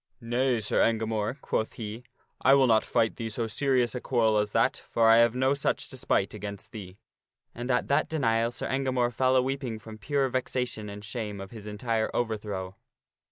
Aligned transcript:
"Nay, 0.19 0.59
Sir 0.59 0.79
Engamore," 0.81 1.39
quoth 1.41 1.73
he," 1.73 2.03
I 2.41 2.55
will 2.55 2.65
not 2.65 2.83
fight 2.83 3.17
thee 3.17 3.29
so 3.29 3.45
serious 3.45 3.93
a 3.93 4.01
quarrel 4.01 4.39
as 4.39 4.51
that, 4.51 4.81
for 4.89 5.07
I 5.07 5.17
have 5.17 5.35
no 5.35 5.53
such 5.53 5.89
despite 5.89 6.33
against 6.33 6.71
thee." 6.71 6.97
And 7.53 7.69
at 7.69 7.87
that 7.89 8.09
de 8.09 8.17
nial 8.17 8.49
Sir 8.51 8.67
Engamore 8.67 9.13
fell 9.13 9.35
a 9.35 9.43
weeping 9.43 9.77
from 9.77 9.99
pure 9.99 10.27
vexation 10.29 10.89
and 10.89 11.05
shame 11.05 11.39
of 11.39 11.51
his 11.51 11.67
entire 11.67 12.09
overthrow. 12.15 12.77